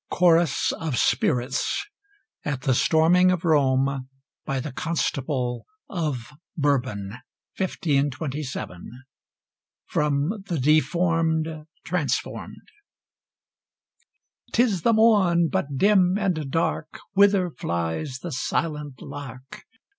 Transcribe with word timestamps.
CHORUS 0.09 0.71
OF 0.79 0.97
SPIRITS 0.97 1.85
At 2.43 2.63
the 2.63 2.73
Storming 2.73 3.29
of 3.29 3.45
Rome 3.45 4.07
by 4.45 4.59
the 4.59 4.71
Constable 4.71 5.67
of 5.91 6.31
Bourbon, 6.57 7.17
1527 7.57 9.03
From 9.85 10.41
'The 10.47 10.59
Deformed 10.59 11.67
Transformed' 11.85 12.57
'Tis 14.53 14.81
the 14.81 14.93
morn, 14.93 15.49
but 15.49 15.77
dim 15.77 16.17
and 16.17 16.49
dark. 16.49 16.99
Whither 17.13 17.51
flies 17.51 18.21
the 18.23 18.31
silent 18.31 19.03
lark? 19.03 19.65